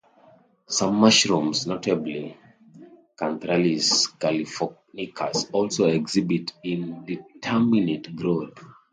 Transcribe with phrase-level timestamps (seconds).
[0.65, 2.35] Some mushrooms- notably
[3.19, 8.59] "Cantharellus californicus"- also exhibit indeterminate growth.